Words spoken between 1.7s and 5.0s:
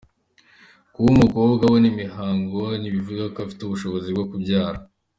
imihango ntibivuga ko afite ubushobozi bwo kubyara.